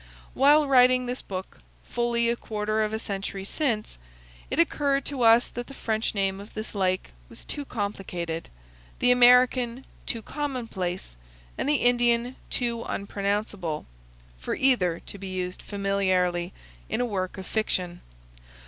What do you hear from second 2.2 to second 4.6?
a quarter of a century since, it